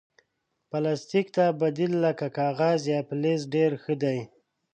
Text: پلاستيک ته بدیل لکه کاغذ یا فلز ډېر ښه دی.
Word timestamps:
پلاستيک 0.69 1.27
ته 1.35 1.45
بدیل 1.61 1.93
لکه 2.05 2.27
کاغذ 2.37 2.79
یا 2.93 2.99
فلز 3.07 3.41
ډېر 3.53 3.71
ښه 3.83 3.93
دی. 4.03 4.19